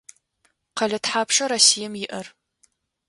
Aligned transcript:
Къэлэ 0.77 0.99
тхьапша 1.03 1.45
Россием 1.51 1.93
иӏэр? 2.03 2.27